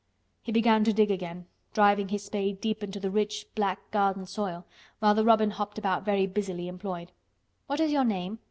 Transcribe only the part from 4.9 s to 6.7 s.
while the robin hopped about very busily